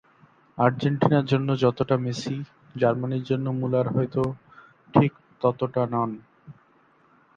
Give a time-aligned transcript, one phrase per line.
[0.57, 2.35] আর্জেন্টিনার জন্য যতটা মেসি,
[2.75, 4.21] জার্মানির জন্য মুলার হয়তো
[4.93, 6.11] ঠিক ততটা নন।